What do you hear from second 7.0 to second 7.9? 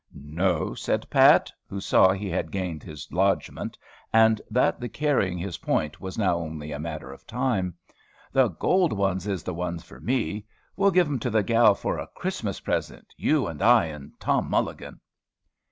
of time.